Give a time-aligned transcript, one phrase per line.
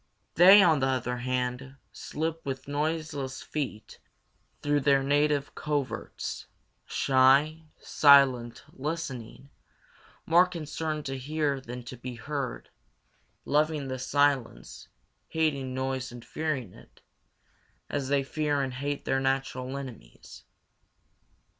[0.33, 3.99] They, on the other hand, slip with noiseless feet
[4.63, 6.47] through their native coverts,
[6.87, 9.51] shy, silent, listening,
[10.25, 12.71] more concerned to hear than to be heard,
[13.45, 14.87] loving the silence,
[15.27, 17.01] hating noise and fearing it,
[17.87, 20.45] as they fear and hate their natural enemies.